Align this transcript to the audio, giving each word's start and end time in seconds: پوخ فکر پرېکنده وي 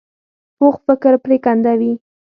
پوخ 0.57 0.75
فکر 0.87 1.13
پرېکنده 1.23 1.73
وي 1.79 1.91